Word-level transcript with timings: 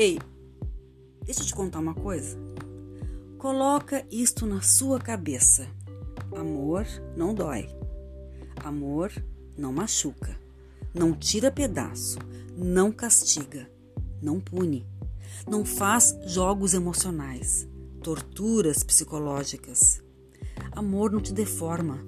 Ei, 0.00 0.16
deixa 1.24 1.40
eu 1.40 1.46
te 1.46 1.52
contar 1.52 1.80
uma 1.80 1.92
coisa. 1.92 2.38
Coloca 3.36 4.06
isto 4.12 4.46
na 4.46 4.60
sua 4.60 5.00
cabeça. 5.00 5.66
Amor 6.36 6.86
não 7.16 7.34
dói. 7.34 7.68
Amor 8.62 9.10
não 9.56 9.72
machuca. 9.72 10.38
Não 10.94 11.12
tira 11.12 11.50
pedaço. 11.50 12.16
Não 12.56 12.92
castiga. 12.92 13.68
Não 14.22 14.38
pune. 14.38 14.86
Não 15.48 15.64
faz 15.64 16.16
jogos 16.26 16.74
emocionais, 16.74 17.66
torturas 18.00 18.84
psicológicas. 18.84 20.00
Amor 20.70 21.10
não 21.10 21.20
te 21.20 21.32
deforma. 21.32 21.98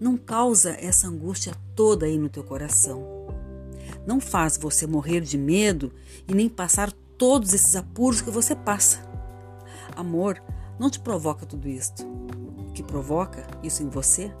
Não 0.00 0.16
causa 0.16 0.70
essa 0.72 1.06
angústia 1.06 1.54
toda 1.76 2.06
aí 2.06 2.18
no 2.18 2.28
teu 2.28 2.42
coração. 2.42 3.06
Não 4.04 4.18
faz 4.20 4.56
você 4.56 4.84
morrer 4.84 5.20
de 5.20 5.38
medo 5.38 5.92
e 6.26 6.34
nem 6.34 6.48
passar 6.48 6.92
todos 7.20 7.52
esses 7.52 7.76
apuros 7.76 8.22
que 8.22 8.30
você 8.30 8.56
passa. 8.56 8.98
Amor 9.94 10.42
não 10.78 10.88
te 10.88 10.98
provoca 10.98 11.44
tudo 11.44 11.68
isto. 11.68 12.02
O 12.56 12.72
que 12.72 12.82
provoca 12.82 13.46
isso 13.62 13.82
em 13.82 13.90
você 13.90 14.34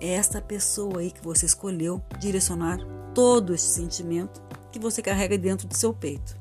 é 0.00 0.10
esta 0.10 0.40
pessoa 0.40 1.00
aí 1.00 1.10
que 1.10 1.20
você 1.20 1.46
escolheu 1.46 2.00
direcionar 2.20 2.78
todo 3.12 3.52
esse 3.52 3.66
sentimento 3.66 4.40
que 4.70 4.78
você 4.78 5.02
carrega 5.02 5.36
dentro 5.36 5.66
do 5.66 5.76
seu 5.76 5.92
peito. 5.92 6.40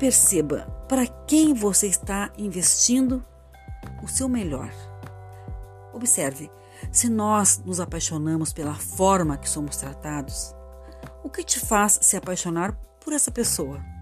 Perceba 0.00 0.62
para 0.88 1.06
quem 1.06 1.54
você 1.54 1.86
está 1.86 2.32
investindo 2.36 3.24
o 4.02 4.08
seu 4.08 4.28
melhor. 4.28 4.68
Observe, 5.92 6.50
se 6.90 7.08
nós 7.08 7.62
nos 7.64 7.78
apaixonamos 7.78 8.52
pela 8.52 8.74
forma 8.74 9.36
que 9.36 9.48
somos 9.48 9.76
tratados, 9.76 10.52
o 11.22 11.30
que 11.30 11.44
te 11.44 11.60
faz 11.60 12.00
se 12.02 12.16
apaixonar 12.16 12.72
por 12.98 13.12
essa 13.12 13.30
pessoa? 13.30 13.93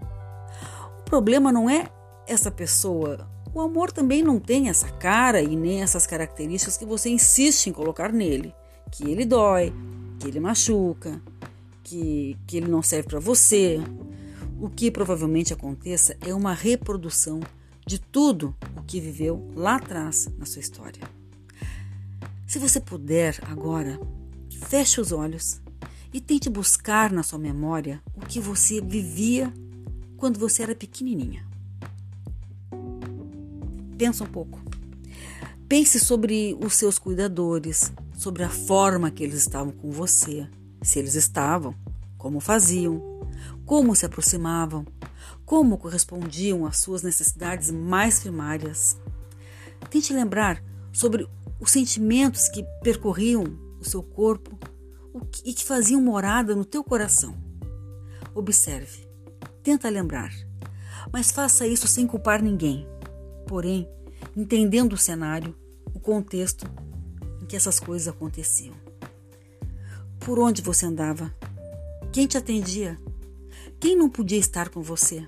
Problema 1.13 1.51
não 1.51 1.69
é 1.69 1.91
essa 2.25 2.49
pessoa. 2.49 3.29
O 3.53 3.61
amor 3.61 3.91
também 3.91 4.23
não 4.23 4.39
tem 4.39 4.67
essa 4.67 4.89
cara 4.93 5.43
e 5.43 5.55
nem 5.55 5.83
essas 5.83 6.07
características 6.07 6.75
que 6.75 6.87
você 6.87 7.07
insiste 7.07 7.67
em 7.67 7.71
colocar 7.71 8.11
nele. 8.11 8.51
Que 8.91 9.11
ele 9.11 9.23
dói, 9.23 9.71
que 10.19 10.27
ele 10.27 10.39
machuca, 10.39 11.21
que, 11.83 12.35
que 12.47 12.57
ele 12.57 12.67
não 12.67 12.81
serve 12.81 13.09
para 13.09 13.19
você. 13.19 13.79
O 14.59 14.71
que 14.71 14.89
provavelmente 14.89 15.53
aconteça 15.53 16.17
é 16.25 16.33
uma 16.33 16.51
reprodução 16.51 17.41
de 17.85 17.99
tudo 17.99 18.55
o 18.75 18.81
que 18.81 18.99
viveu 18.99 19.51
lá 19.53 19.75
atrás 19.75 20.27
na 20.39 20.47
sua 20.47 20.61
história. 20.61 21.03
Se 22.47 22.57
você 22.57 22.79
puder 22.79 23.39
agora, 23.43 23.99
feche 24.67 24.99
os 24.99 25.11
olhos 25.11 25.61
e 26.11 26.19
tente 26.19 26.49
buscar 26.49 27.11
na 27.11 27.21
sua 27.21 27.37
memória 27.37 28.01
o 28.15 28.21
que 28.21 28.39
você 28.39 28.81
vivia 28.81 29.53
quando 30.23 30.39
você 30.39 30.63
era 30.63 30.73
pequenininha. 30.73 31.45
Pensa 33.97 34.23
um 34.23 34.27
pouco. 34.27 34.57
Pense 35.67 35.99
sobre 35.99 36.57
os 36.63 36.75
seus 36.75 36.97
cuidadores, 36.97 37.91
sobre 38.17 38.41
a 38.41 38.49
forma 38.49 39.11
que 39.11 39.21
eles 39.21 39.39
estavam 39.39 39.73
com 39.73 39.91
você, 39.91 40.47
se 40.81 40.97
eles 40.97 41.15
estavam, 41.15 41.75
como 42.17 42.39
faziam, 42.39 43.01
como 43.65 43.93
se 43.93 44.05
aproximavam, 44.05 44.85
como 45.45 45.77
correspondiam 45.77 46.65
às 46.65 46.77
suas 46.79 47.03
necessidades 47.03 47.69
mais 47.69 48.21
primárias. 48.21 48.97
Tente 49.89 50.13
lembrar 50.13 50.63
sobre 50.93 51.27
os 51.59 51.69
sentimentos 51.69 52.47
que 52.47 52.63
percorriam 52.81 53.43
o 53.77 53.83
seu 53.83 54.01
corpo 54.01 54.57
e 55.43 55.53
que 55.53 55.65
faziam 55.65 55.99
morada 55.99 56.55
no 56.55 56.63
teu 56.63 56.81
coração. 56.81 57.35
Observe, 58.33 59.11
tenta 59.63 59.89
lembrar, 59.89 60.31
mas 61.11 61.31
faça 61.31 61.65
isso 61.65 61.87
sem 61.87 62.05
culpar 62.05 62.41
ninguém 62.41 62.87
porém 63.53 63.87
entendendo 64.35 64.93
o 64.93 64.97
cenário, 64.97 65.55
o 65.93 65.99
contexto 65.99 66.65
em 67.41 67.45
que 67.45 67.55
essas 67.55 67.79
coisas 67.79 68.07
aconteciam. 68.07 68.75
Por 70.19 70.39
onde 70.39 70.61
você 70.61 70.85
andava? 70.85 71.33
Quem 72.11 72.25
te 72.25 72.37
atendia? 72.37 72.97
Quem 73.79 73.95
não 73.95 74.09
podia 74.09 74.39
estar 74.39 74.69
com 74.69 74.81
você? 74.81 75.27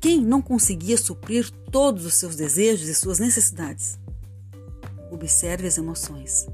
Quem 0.00 0.20
não 0.20 0.40
conseguia 0.40 0.96
suprir 0.96 1.50
todos 1.72 2.04
os 2.04 2.14
seus 2.14 2.36
desejos 2.36 2.88
e 2.88 2.94
suas 2.94 3.18
necessidades? 3.18 3.98
Observe 5.10 5.66
as 5.66 5.78
emoções 5.78 6.46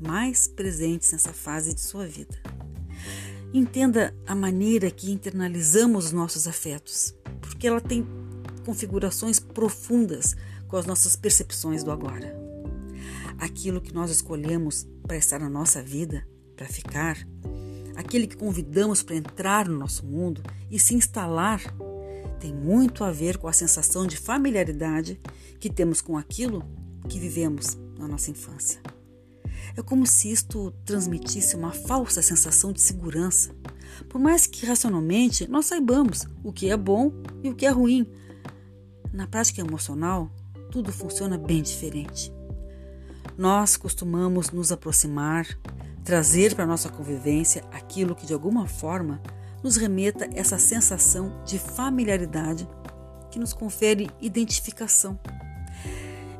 mais 0.00 0.46
presentes 0.46 1.12
nessa 1.12 1.32
fase 1.32 1.74
de 1.74 1.80
sua 1.80 2.06
vida. 2.06 2.38
Entenda 3.56 4.14
a 4.26 4.34
maneira 4.34 4.90
que 4.90 5.10
internalizamos 5.10 6.04
os 6.04 6.12
nossos 6.12 6.46
afetos, 6.46 7.14
porque 7.40 7.66
ela 7.66 7.80
tem 7.80 8.06
configurações 8.66 9.40
profundas 9.40 10.36
com 10.68 10.76
as 10.76 10.84
nossas 10.84 11.16
percepções 11.16 11.82
do 11.82 11.90
agora. 11.90 12.38
Aquilo 13.38 13.80
que 13.80 13.94
nós 13.94 14.10
escolhemos 14.10 14.86
para 15.04 15.16
estar 15.16 15.38
na 15.38 15.48
nossa 15.48 15.82
vida, 15.82 16.28
para 16.54 16.66
ficar, 16.66 17.16
aquele 17.96 18.26
que 18.26 18.36
convidamos 18.36 19.02
para 19.02 19.16
entrar 19.16 19.66
no 19.66 19.78
nosso 19.78 20.04
mundo 20.04 20.42
e 20.70 20.78
se 20.78 20.94
instalar, 20.94 21.62
tem 22.38 22.52
muito 22.52 23.04
a 23.04 23.10
ver 23.10 23.38
com 23.38 23.48
a 23.48 23.54
sensação 23.54 24.06
de 24.06 24.18
familiaridade 24.18 25.18
que 25.58 25.70
temos 25.70 26.02
com 26.02 26.18
aquilo 26.18 26.62
que 27.08 27.18
vivemos 27.18 27.74
na 27.98 28.06
nossa 28.06 28.30
infância. 28.30 28.82
É 29.74 29.82
como 29.82 30.06
se 30.06 30.30
isto 30.30 30.70
transmitisse 30.84 31.56
uma 31.56 31.72
falsa 31.72 32.20
sensação 32.20 32.72
de 32.72 32.80
segurança, 32.80 33.50
por 34.08 34.20
mais 34.20 34.46
que 34.46 34.66
racionalmente 34.66 35.48
nós 35.48 35.66
saibamos 35.66 36.26
o 36.44 36.52
que 36.52 36.70
é 36.70 36.76
bom 36.76 37.12
e 37.42 37.48
o 37.48 37.54
que 37.54 37.66
é 37.66 37.70
ruim, 37.70 38.06
na 39.12 39.26
prática 39.26 39.62
emocional, 39.62 40.30
tudo 40.70 40.92
funciona 40.92 41.38
bem 41.38 41.62
diferente. 41.62 42.32
Nós 43.36 43.76
costumamos 43.76 44.50
nos 44.50 44.70
aproximar, 44.70 45.46
trazer 46.04 46.54
para 46.54 46.66
nossa 46.66 46.88
convivência 46.88 47.64
aquilo 47.72 48.14
que 48.14 48.26
de 48.26 48.34
alguma 48.34 48.66
forma 48.66 49.20
nos 49.62 49.76
remeta 49.76 50.28
essa 50.34 50.58
sensação 50.58 51.42
de 51.44 51.58
familiaridade 51.58 52.68
que 53.30 53.38
nos 53.38 53.52
confere 53.52 54.10
identificação. 54.20 55.18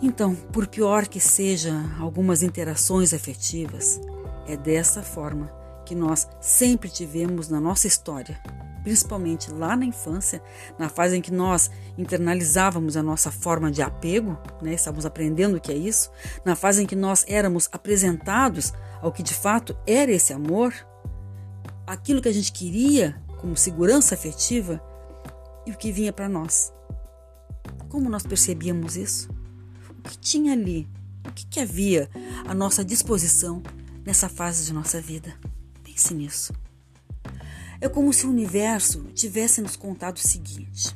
Então, 0.03 0.35
por 0.35 0.67
pior 0.67 1.07
que 1.07 1.21
sejam 1.21 1.91
algumas 1.99 2.43
interações 2.43 3.15
afetivas, 3.15 4.01
é 4.47 4.57
dessa 4.57 5.03
forma 5.03 5.51
que 5.85 5.95
nós 5.95 6.29
sempre 6.41 6.89
tivemos 6.89 7.49
na 7.49 7.61
nossa 7.61 7.87
história 7.87 8.41
principalmente 8.87 9.51
lá 9.51 9.75
na 9.75 9.85
infância, 9.85 10.41
na 10.79 10.89
fase 10.89 11.17
em 11.17 11.21
que 11.21 11.33
nós 11.33 11.69
internalizávamos 11.99 12.97
a 12.97 13.03
nossa 13.03 13.33
forma 13.33 13.69
de 13.69 13.83
apego, 13.83 14.39
né? 14.63 14.75
estávamos 14.75 15.05
aprendendo 15.05 15.57
o 15.57 15.61
que 15.61 15.73
é 15.73 15.77
isso, 15.77 16.09
na 16.45 16.55
fase 16.55 16.85
em 16.85 16.87
que 16.87 16.95
nós 16.95 17.25
éramos 17.27 17.69
apresentados 17.73 18.73
ao 19.03 19.11
que 19.11 19.25
de 19.25 19.35
fato 19.35 19.77
era 19.85 20.13
esse 20.13 20.33
amor, 20.33 20.73
aquilo 21.85 22.23
que 22.23 22.29
a 22.29 22.33
gente 22.33 22.53
queria 22.53 23.21
como 23.41 23.57
segurança 23.57 24.15
afetiva 24.15 24.81
e 25.67 25.73
o 25.73 25.77
que 25.77 25.91
vinha 25.91 26.13
para 26.13 26.29
nós. 26.29 26.73
Como 27.89 28.09
nós 28.09 28.23
percebíamos 28.23 28.97
isso? 28.97 29.29
Que 30.07 30.19
tinha 30.19 30.53
ali? 30.53 30.89
O 31.25 31.33
que, 31.33 31.47
que 31.47 31.61
havia 31.61 32.09
à 32.47 32.55
nossa 32.55 32.85
disposição 32.85 33.63
nessa 34.05 34.29
fase 34.29 34.65
de 34.65 34.73
nossa 34.73 35.01
vida? 35.01 35.35
Pense 35.83 36.15
nisso. 36.15 36.53
É 37.81 37.89
como 37.89 38.13
se 38.13 38.27
o 38.27 38.31
universo 38.31 39.05
tivesse 39.15 39.61
nos 39.61 39.77
contado 39.77 40.17
o 40.17 40.27
seguinte: 40.27 40.95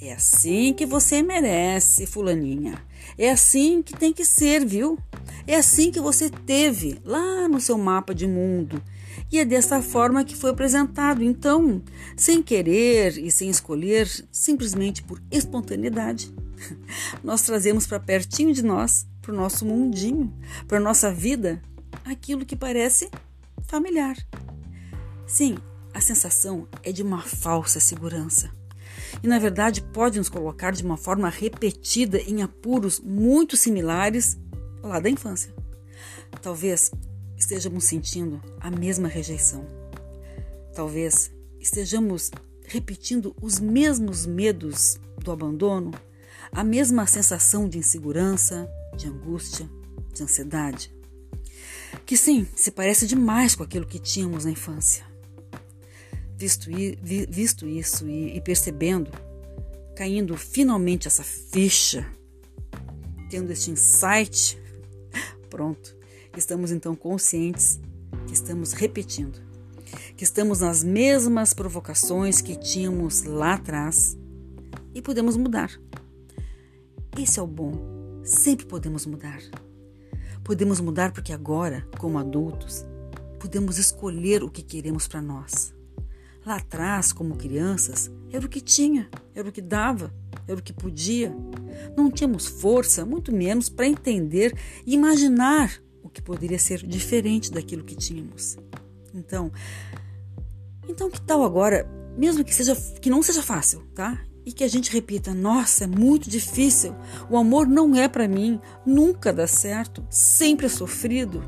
é 0.00 0.12
assim 0.12 0.74
que 0.74 0.84
você 0.84 1.22
merece, 1.22 2.06
Fulaninha. 2.06 2.74
É 3.16 3.30
assim 3.30 3.80
que 3.82 3.96
tem 3.96 4.12
que 4.12 4.24
ser, 4.24 4.66
viu? 4.66 4.98
É 5.46 5.56
assim 5.56 5.90
que 5.90 6.00
você 6.00 6.28
teve 6.28 6.98
lá 7.04 7.48
no 7.48 7.60
seu 7.60 7.78
mapa 7.78 8.14
de 8.14 8.26
mundo. 8.26 8.82
E 9.30 9.38
é 9.38 9.44
dessa 9.44 9.80
forma 9.80 10.24
que 10.24 10.36
foi 10.36 10.50
apresentado. 10.50 11.22
Então, 11.22 11.82
sem 12.16 12.42
querer 12.42 13.16
e 13.16 13.30
sem 13.30 13.48
escolher, 13.48 14.08
simplesmente 14.30 15.02
por 15.02 15.22
espontaneidade, 15.30 16.32
nós 17.22 17.42
trazemos 17.42 17.86
para 17.86 18.00
pertinho 18.00 18.52
de 18.52 18.62
nós, 18.62 19.06
para 19.20 19.32
o 19.32 19.36
nosso 19.36 19.64
mundinho, 19.64 20.32
para 20.68 20.78
a 20.78 20.80
nossa 20.80 21.12
vida, 21.12 21.62
aquilo 22.04 22.44
que 22.44 22.56
parece 22.56 23.10
familiar. 23.66 24.16
Sim, 25.26 25.56
a 25.92 26.00
sensação 26.00 26.68
é 26.82 26.92
de 26.92 27.02
uma 27.02 27.22
falsa 27.22 27.80
segurança. 27.80 28.50
E 29.22 29.26
na 29.26 29.38
verdade 29.38 29.80
pode 29.80 30.18
nos 30.18 30.28
colocar 30.28 30.72
de 30.72 30.84
uma 30.84 30.96
forma 30.96 31.28
repetida 31.28 32.18
em 32.18 32.42
apuros 32.42 33.00
muito 33.00 33.56
similares 33.56 34.38
lá 34.82 35.00
da 35.00 35.08
infância. 35.08 35.54
Talvez 36.42 36.90
estejamos 37.36 37.84
sentindo 37.84 38.40
a 38.60 38.70
mesma 38.70 39.08
rejeição. 39.08 39.66
Talvez 40.74 41.30
estejamos 41.58 42.30
repetindo 42.66 43.34
os 43.40 43.60
mesmos 43.60 44.26
medos 44.26 44.98
do 45.18 45.30
abandono, 45.30 45.92
a 46.54 46.62
mesma 46.62 47.04
sensação 47.06 47.68
de 47.68 47.78
insegurança, 47.78 48.70
de 48.96 49.08
angústia, 49.08 49.68
de 50.14 50.22
ansiedade. 50.22 50.94
Que 52.06 52.16
sim, 52.16 52.46
se 52.54 52.70
parece 52.70 53.08
demais 53.08 53.56
com 53.56 53.64
aquilo 53.64 53.86
que 53.86 53.98
tínhamos 53.98 54.44
na 54.44 54.52
infância. 54.52 55.04
visto, 56.36 56.70
visto 57.28 57.66
isso 57.66 58.08
e, 58.08 58.36
e 58.36 58.40
percebendo, 58.40 59.10
caindo 59.96 60.36
finalmente 60.36 61.08
essa 61.08 61.24
ficha, 61.24 62.06
tendo 63.28 63.52
este 63.52 63.72
insight, 63.72 64.56
pronto, 65.50 65.96
estamos 66.36 66.70
então 66.70 66.94
conscientes 66.94 67.80
que 68.28 68.32
estamos 68.32 68.72
repetindo, 68.72 69.40
que 70.16 70.22
estamos 70.22 70.60
nas 70.60 70.84
mesmas 70.84 71.52
provocações 71.52 72.40
que 72.40 72.54
tínhamos 72.54 73.24
lá 73.24 73.54
atrás 73.54 74.16
e 74.94 75.02
podemos 75.02 75.36
mudar. 75.36 75.70
Esse 77.16 77.38
é 77.38 77.42
o 77.42 77.46
bom, 77.46 77.72
sempre 78.24 78.66
podemos 78.66 79.06
mudar. 79.06 79.40
Podemos 80.42 80.80
mudar 80.80 81.12
porque 81.12 81.32
agora, 81.32 81.86
como 81.96 82.18
adultos, 82.18 82.84
podemos 83.38 83.78
escolher 83.78 84.42
o 84.42 84.50
que 84.50 84.62
queremos 84.62 85.06
para 85.06 85.22
nós. 85.22 85.72
Lá 86.44 86.56
atrás, 86.56 87.12
como 87.12 87.36
crianças, 87.36 88.10
era 88.32 88.44
o 88.44 88.48
que 88.48 88.60
tinha, 88.60 89.08
era 89.32 89.48
o 89.48 89.52
que 89.52 89.62
dava, 89.62 90.12
era 90.46 90.58
o 90.58 90.62
que 90.62 90.72
podia. 90.72 91.32
Não 91.96 92.10
tínhamos 92.10 92.46
força, 92.46 93.04
muito 93.06 93.32
menos, 93.32 93.68
para 93.68 93.86
entender 93.86 94.52
e 94.84 94.94
imaginar 94.94 95.80
o 96.02 96.08
que 96.08 96.20
poderia 96.20 96.58
ser 96.58 96.84
diferente 96.84 97.52
daquilo 97.52 97.84
que 97.84 97.94
tínhamos. 97.94 98.56
Então, 99.14 99.52
então 100.88 101.08
que 101.08 101.20
tal 101.20 101.44
agora, 101.44 101.88
mesmo 102.18 102.44
que 102.44 102.54
seja 102.54 102.74
que 103.00 103.08
não 103.08 103.22
seja 103.22 103.42
fácil, 103.42 103.82
tá? 103.94 104.20
E 104.44 104.52
que 104.52 104.64
a 104.64 104.68
gente 104.68 104.92
repita: 104.92 105.34
"Nossa, 105.34 105.84
é 105.84 105.86
muito 105.86 106.28
difícil. 106.28 106.94
O 107.30 107.36
amor 107.36 107.66
não 107.66 107.94
é 107.94 108.08
para 108.08 108.28
mim, 108.28 108.60
nunca 108.84 109.32
dá 109.32 109.46
certo, 109.46 110.04
sempre 110.10 110.66
é 110.66 110.68
sofrido". 110.68 111.42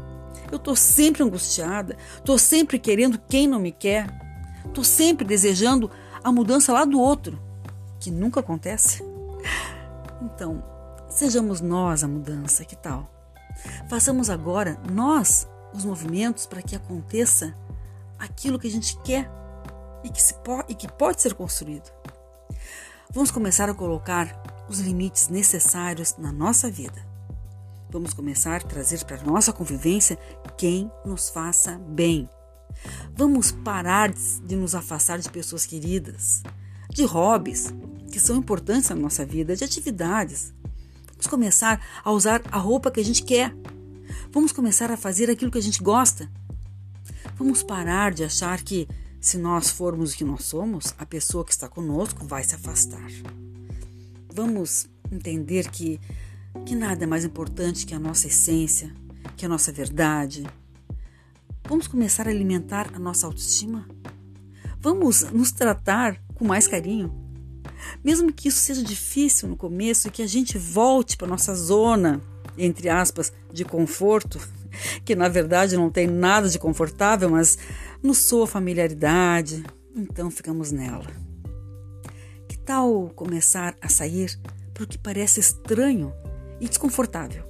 Eu 0.51 0.57
estou 0.57 0.77
sempre 0.77 1.23
angustiada, 1.23 1.97
estou 2.17 2.39
sempre 2.39 2.79
querendo 2.79 3.19
quem 3.29 3.49
não 3.49 3.59
me 3.59 3.73
quer, 3.73 4.07
estou 4.65 4.85
sempre 4.85 5.27
desejando 5.27 5.91
a 6.23 6.31
mudança 6.31 6.73
lá 6.73 6.85
do 6.85 7.01
outro, 7.01 7.39
que 7.99 8.11
nunca 8.11 8.41
acontece. 8.41 9.03
Então, 10.23 10.63
sejamos 11.09 11.61
nós 11.61 12.05
a 12.05 12.09
mudança, 12.09 12.65
que 12.65 12.77
tal? 12.77 13.11
Façamos 13.89 14.31
agora 14.31 14.79
nós 14.93 15.49
os 15.73 15.85
movimentos 15.85 16.47
para 16.47 16.63
que 16.63 16.77
aconteça 16.77 17.55
aquilo 18.19 18.59
que 18.59 18.67
a 18.67 18.71
gente 18.71 18.97
quer 19.03 19.31
e 20.05 20.11
que, 20.11 20.23
se 20.23 20.35
po 20.35 20.65
e 20.69 20.75
que 20.75 20.91
pode 20.91 21.21
ser 21.21 21.35
construído. 21.35 21.91
Vamos 23.13 23.31
começar 23.31 23.69
a 23.69 23.75
colocar 23.75 24.43
os 24.69 24.81
limites 24.81 25.29
necessários 25.29 26.15
na 26.19 26.33
nossa 26.33 26.71
vida. 26.71 27.07
Vamos 27.91 28.13
começar 28.13 28.57
a 28.57 28.65
trazer 28.65 29.05
para 29.05 29.21
a 29.21 29.25
nossa 29.25 29.53
convivência 29.53 30.19
quem 30.59 30.91
nos 31.05 31.31
faça 31.31 31.79
bem. 31.79 32.29
Vamos 33.15 33.53
parar 33.53 34.13
de 34.13 34.57
nos 34.57 34.75
afastar 34.75 35.19
de 35.19 35.31
pessoas 35.31 35.65
queridas, 35.65 36.43
de 36.91 37.05
hobbies 37.05 37.73
que 38.11 38.21
são 38.21 38.37
importantes 38.37 38.91
na 38.91 38.97
nossa 38.97 39.25
vida, 39.25 39.57
de 39.57 39.65
atividades. 39.65 40.53
Vamos 41.13 41.27
começar 41.27 41.81
a 42.05 42.11
usar 42.11 42.43
a 42.51 42.59
roupa 42.59 42.91
que 42.91 43.01
a 43.01 43.05
gente 43.05 43.23
quer. 43.23 43.55
Vamos 44.31 44.53
começar 44.53 44.91
a 44.91 44.97
fazer 44.97 45.31
aquilo 45.31 45.51
que 45.51 45.59
a 45.59 45.63
gente 45.63 45.83
gosta. 45.83 46.31
Vamos 47.37 47.63
parar 47.63 48.13
de 48.13 48.25
achar 48.25 48.63
que, 48.63 48.89
se 49.21 49.39
nós 49.39 49.71
formos 49.71 50.13
o 50.13 50.17
que 50.17 50.25
nós 50.25 50.45
somos, 50.45 50.95
a 50.99 51.07
pessoa 51.07 51.45
que 51.45 51.53
está 51.53 51.69
conosco 51.69 52.27
vai 52.27 52.45
se 52.45 52.55
afastar. 52.55 53.11
Vamos 54.33 54.89
entender 55.11 55.71
que 55.71 56.01
que 56.65 56.75
nada 56.75 57.05
é 57.05 57.07
mais 57.07 57.25
importante 57.25 57.87
que 57.87 57.95
a 57.95 57.99
nossa 57.99 58.27
essência, 58.27 58.93
que 59.37 59.45
a 59.45 59.49
nossa 59.49 59.71
verdade. 59.71 60.47
Vamos 61.69 61.87
começar 61.87 62.27
a 62.27 62.31
alimentar 62.31 62.91
a 62.95 62.99
nossa 62.99 63.27
autoestima? 63.27 63.87
Vamos 64.81 65.23
nos 65.33 65.53
tratar 65.53 66.21
com 66.35 66.45
mais 66.45 66.67
carinho? 66.67 67.13
Mesmo 68.03 68.33
que 68.33 68.49
isso 68.49 68.59
seja 68.59 68.83
difícil 68.83 69.49
no 69.49 69.57
começo 69.57 70.09
e 70.09 70.11
que 70.11 70.23
a 70.23 70.27
gente 70.27 70.59
volte 70.59 71.17
para 71.17 71.27
nossa 71.27 71.55
zona, 71.55 72.21
entre 72.57 72.89
aspas, 72.89 73.33
de 73.53 73.65
conforto, 73.65 74.41
que 75.05 75.15
na 75.15 75.29
verdade 75.29 75.77
não 75.77 75.91
tem 75.91 76.07
nada 76.07 76.49
de 76.49 76.59
confortável, 76.59 77.31
mas 77.31 77.59
nos 78.03 78.19
soa 78.19 78.47
familiaridade, 78.47 79.65
então 79.95 80.31
ficamos 80.31 80.71
nela. 80.71 81.07
Que 82.49 82.59
tal 82.59 83.11
começar 83.15 83.77
a 83.81 83.89
sair 83.89 84.39
porque 84.75 84.99
parece 84.99 85.41
estranho 85.41 86.13
e 86.61 86.69
desconfortável, 86.69 87.45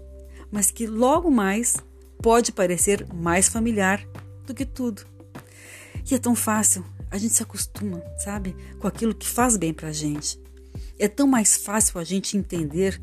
mas 0.50 0.70
que 0.70 0.86
logo 0.86 1.30
mais 1.30 1.74
pode 2.22 2.52
parecer 2.52 3.06
mais 3.12 3.48
familiar 3.48 4.06
do 4.46 4.54
que 4.54 4.64
tudo. 4.64 5.02
E 6.08 6.14
é 6.14 6.18
tão 6.18 6.36
fácil, 6.36 6.84
a 7.10 7.18
gente 7.18 7.34
se 7.34 7.42
acostuma, 7.42 8.00
sabe, 8.18 8.54
com 8.78 8.86
aquilo 8.86 9.14
que 9.14 9.28
faz 9.28 9.56
bem 9.56 9.72
pra 9.72 9.92
gente. 9.92 10.40
É 10.98 11.08
tão 11.08 11.26
mais 11.26 11.56
fácil 11.56 11.98
a 11.98 12.04
gente 12.04 12.36
entender 12.36 13.00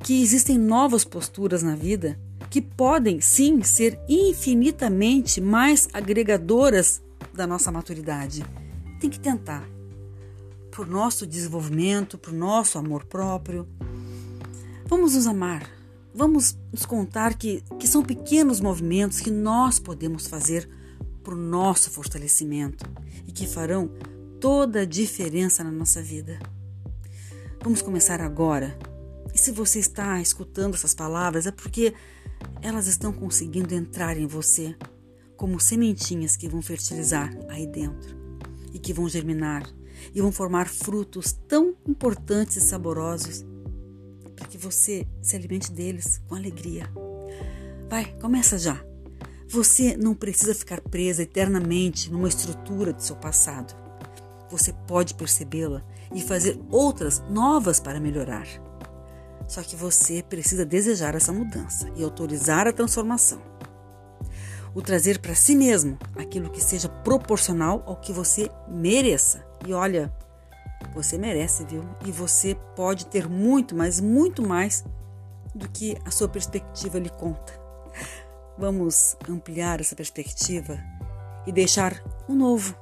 que 0.00 0.22
existem 0.22 0.58
novas 0.58 1.04
posturas 1.04 1.62
na 1.62 1.76
vida 1.76 2.18
que 2.52 2.60
podem 2.62 3.20
sim 3.20 3.62
ser 3.64 3.98
infinitamente 4.08 5.40
mais 5.40 5.88
agregadoras 5.92 7.02
da 7.34 7.48
nossa 7.48 7.72
maturidade. 7.72 8.44
Tem 9.00 9.10
que 9.10 9.18
tentar. 9.18 9.66
Por 10.70 10.86
nosso 10.86 11.26
desenvolvimento, 11.26 12.16
por 12.16 12.32
nosso 12.32 12.78
amor 12.78 13.04
próprio, 13.06 13.66
Vamos 14.94 15.14
nos 15.14 15.26
amar. 15.26 15.66
Vamos 16.14 16.54
nos 16.70 16.84
contar 16.84 17.32
que, 17.38 17.64
que 17.80 17.88
são 17.88 18.02
pequenos 18.02 18.60
movimentos 18.60 19.20
que 19.20 19.30
nós 19.30 19.78
podemos 19.78 20.26
fazer 20.26 20.68
para 21.24 21.32
o 21.32 21.38
nosso 21.38 21.90
fortalecimento 21.90 22.84
e 23.26 23.32
que 23.32 23.46
farão 23.46 23.90
toda 24.38 24.82
a 24.82 24.84
diferença 24.84 25.64
na 25.64 25.70
nossa 25.70 26.02
vida. 26.02 26.38
Vamos 27.62 27.80
começar 27.80 28.20
agora. 28.20 28.78
E 29.34 29.38
se 29.38 29.50
você 29.50 29.78
está 29.78 30.20
escutando 30.20 30.74
essas 30.74 30.92
palavras, 30.92 31.46
é 31.46 31.50
porque 31.50 31.94
elas 32.60 32.86
estão 32.86 33.12
conseguindo 33.12 33.74
entrar 33.74 34.16
em 34.16 34.26
você 34.26 34.76
como 35.36 35.58
sementinhas 35.58 36.36
que 36.36 36.48
vão 36.48 36.62
fertilizar 36.62 37.36
aí 37.48 37.66
dentro 37.66 38.16
e 38.72 38.78
que 38.78 38.92
vão 38.92 39.08
germinar 39.08 39.68
e 40.14 40.20
vão 40.20 40.32
formar 40.32 40.68
frutos 40.68 41.32
tão 41.48 41.74
importantes 41.86 42.56
e 42.56 42.60
saborosos 42.60 43.44
para 44.36 44.46
que 44.46 44.58
você 44.58 45.06
se 45.20 45.36
alimente 45.36 45.70
deles 45.70 46.20
com 46.28 46.34
alegria. 46.34 46.88
Vai, 47.88 48.06
começa 48.20 48.58
já. 48.58 48.82
Você 49.48 49.96
não 49.96 50.14
precisa 50.14 50.54
ficar 50.54 50.80
presa 50.80 51.24
eternamente 51.24 52.10
numa 52.10 52.28
estrutura 52.28 52.92
do 52.92 53.02
seu 53.02 53.16
passado. 53.16 53.74
Você 54.50 54.72
pode 54.72 55.14
percebê-la 55.14 55.84
e 56.14 56.20
fazer 56.20 56.58
outras 56.70 57.22
novas 57.28 57.78
para 57.78 58.00
melhorar. 58.00 58.46
Só 59.52 59.62
que 59.62 59.76
você 59.76 60.22
precisa 60.22 60.64
desejar 60.64 61.14
essa 61.14 61.30
mudança 61.30 61.86
e 61.94 62.02
autorizar 62.02 62.66
a 62.66 62.72
transformação. 62.72 63.38
O 64.74 64.80
trazer 64.80 65.18
para 65.18 65.34
si 65.34 65.54
mesmo 65.54 65.98
aquilo 66.16 66.48
que 66.48 66.58
seja 66.58 66.88
proporcional 66.88 67.82
ao 67.84 67.96
que 67.96 68.14
você 68.14 68.50
mereça. 68.66 69.44
E 69.66 69.74
olha, 69.74 70.10
você 70.94 71.18
merece, 71.18 71.66
viu? 71.66 71.84
E 72.06 72.10
você 72.10 72.56
pode 72.74 73.04
ter 73.04 73.28
muito, 73.28 73.76
mas 73.76 74.00
muito 74.00 74.40
mais 74.40 74.86
do 75.54 75.68
que 75.68 75.98
a 76.02 76.10
sua 76.10 76.30
perspectiva 76.30 76.98
lhe 76.98 77.10
conta. 77.10 77.52
Vamos 78.56 79.18
ampliar 79.28 79.82
essa 79.82 79.94
perspectiva 79.94 80.82
e 81.46 81.52
deixar 81.52 82.02
o 82.26 82.34
novo. 82.34 82.74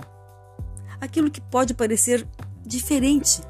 Aquilo 1.01 1.33
que 1.33 1.41
pode 1.41 1.75
parecer 1.75 2.25
diferente, 2.65 3.41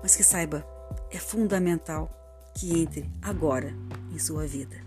mas 0.00 0.14
que 0.14 0.22
saiba, 0.22 0.64
é 1.12 1.18
fundamental 1.18 2.10
que 2.54 2.80
entre 2.80 3.08
agora 3.20 3.72
em 4.10 4.18
sua 4.18 4.46
vida. 4.46 4.81